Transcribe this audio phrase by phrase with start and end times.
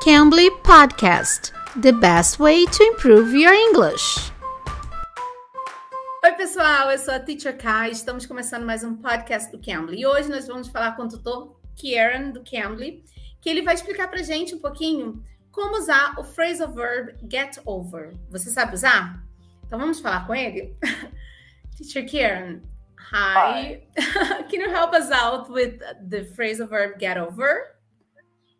[0.00, 4.32] Cambly Podcast The best way to improve your English.
[6.24, 7.90] Oi, pessoal, eu sou a Teacher Kai.
[7.90, 10.00] Estamos começando mais um podcast do Cambly.
[10.00, 13.04] E hoje nós vamos falar com o tutor Kieran do Cambly,
[13.42, 15.22] que ele vai explicar pra gente um pouquinho
[15.52, 18.14] como usar o phrasal verb get over.
[18.30, 19.22] Você sabe usar?
[19.66, 20.74] Então vamos falar com ele?
[21.76, 22.62] Teacher Kieran,
[22.96, 23.82] hi.
[23.98, 24.44] hi.
[24.50, 25.78] Can you help us out with
[26.08, 27.76] the phrasal verb get over?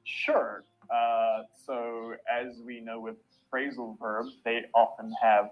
[0.05, 0.65] Sure.
[0.91, 3.17] Uh, so, as we know with
[3.53, 5.51] phrasal verbs, they often have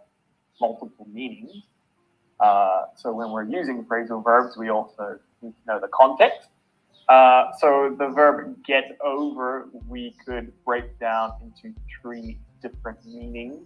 [0.60, 1.62] multiple meanings.
[2.40, 6.48] Uh, so, when we're using phrasal verbs, we also need to know the context.
[7.08, 13.60] Uh, so, the verb get over, we could break down into three different meanings.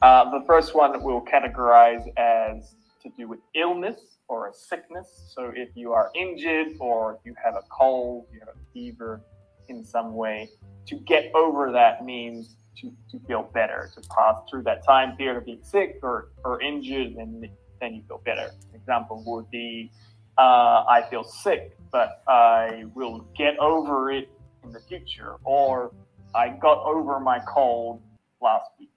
[0.00, 5.32] Uh, the first one we'll categorize as to do with illness or a sickness.
[5.34, 9.20] So, if you are injured or you have a cold, you have a fever
[9.68, 10.48] in some way,
[10.86, 15.36] to get over that means to, to feel better, to pass through that time period
[15.36, 17.48] of being sick or, or injured, and
[17.80, 18.50] then you feel better.
[18.70, 19.90] An example would be
[20.38, 24.30] uh, I feel sick, but I will get over it
[24.62, 25.92] in the future, or
[26.34, 28.00] I got over my cold
[28.40, 28.90] last week.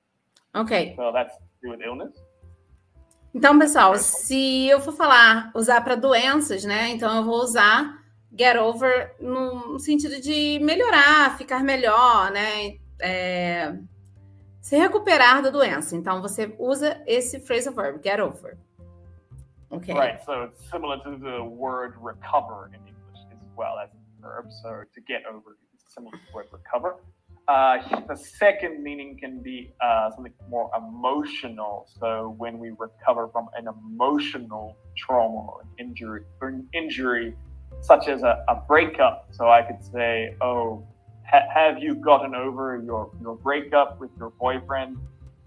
[0.54, 0.94] Ok.
[0.96, 2.14] So that's to do with illness.
[3.34, 6.90] Então, pessoal, se eu for falar, usar para doenças, né?
[6.90, 8.01] Então eu vou usar
[8.36, 12.78] get over no sentido de melhorar, ficar melhor, né?
[13.00, 13.78] É,
[14.62, 15.96] se recuperar da doença.
[15.96, 18.58] Então você usa esse phrasal verb, get over.
[19.72, 19.94] Okay.
[19.94, 20.24] Right.
[20.26, 24.52] So it's similar to the word recover in English as well as a verb.
[24.62, 26.98] So to get over is similar to the word recover.
[27.48, 31.88] Uh, the second meaning can be uh, something more emotional.
[32.00, 37.36] So when we recover from an emotional trauma or injury, or an injury
[37.80, 39.28] such as a, a breakup.
[39.32, 40.86] So I could say, oh,
[41.26, 44.98] ha- have you gotten over your, your breakup with your boyfriend?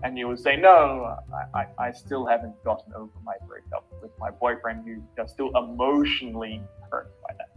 [0.03, 4.11] And you would say, no, I, I, I still haven't gotten over my breakup with
[4.19, 4.87] my boyfriend.
[4.87, 7.49] You are still emotionally hurt by that.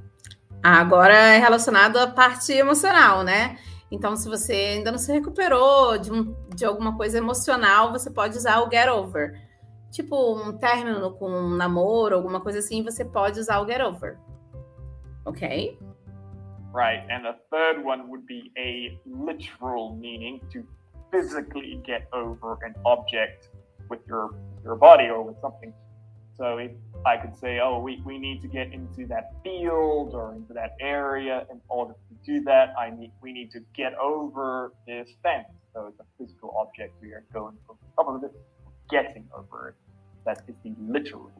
[0.63, 3.57] Agora é relacionado à parte emocional, né?
[3.91, 8.37] Então, se você ainda não se recuperou de, um, de alguma coisa emocional, você pode
[8.37, 9.41] usar o get over.
[9.91, 14.17] Tipo, um término com um namoro, alguma coisa assim, você pode usar o get over.
[15.27, 15.77] Okay.
[16.71, 17.05] Right.
[17.09, 20.65] And the third one would be a literal meaning to
[21.11, 23.49] physically get over an object
[23.89, 25.73] with your your body or with something.
[26.37, 26.71] So if
[27.05, 30.75] I could say, oh, we, we need to get into that field or into that
[30.79, 31.47] area.
[31.49, 35.47] In order to do that, I need we need to get over this fence.
[35.73, 37.55] So it's a physical object we are going
[37.97, 38.31] over it,
[38.89, 39.75] getting over it.
[40.25, 41.31] That is the literal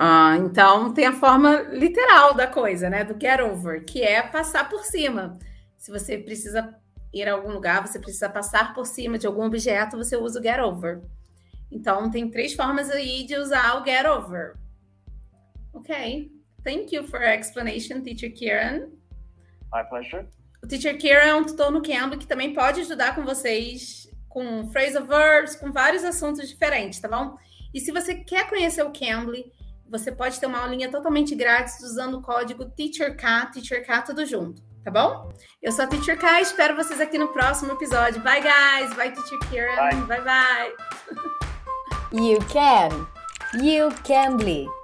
[0.00, 3.02] Ah, então tem a forma literal da coisa, né?
[3.02, 5.36] Do get over, que é passar por cima.
[5.76, 6.72] Se você precisa
[7.12, 10.42] ir a algum lugar, você precisa passar por cima de algum objeto, você usa o
[10.42, 11.02] get over.
[11.70, 14.54] Então tem três formas aí de usar o get over.
[15.72, 16.30] Ok.
[16.62, 18.90] Thank you for your explanation, Teacher Kieran.
[19.72, 20.26] My pleasure.
[20.62, 24.68] O Teacher Kieran é um tutor no Cambly que também pode ajudar com vocês com
[24.70, 27.36] phrasal verbs, com vários assuntos diferentes, tá bom?
[27.74, 29.50] E se você quer conhecer o Cambly,
[29.90, 34.90] você pode ter uma aulinha totalmente grátis usando o código TEACHERK, TEACHERK tudo junto, tá
[34.90, 35.32] bom?
[35.62, 38.20] Eu sou a Teacher K, espero vocês aqui no próximo episódio.
[38.22, 38.94] Bye, guys!
[38.94, 40.06] Bye, Teacher Kieran!
[40.06, 40.24] Bye, bye!
[40.24, 40.72] bye.
[42.12, 43.06] you can!
[43.62, 44.77] You can be!